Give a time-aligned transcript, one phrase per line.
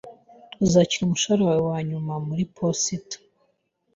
[0.65, 3.17] Uzakira umushahara wawe wanyuma muri posita.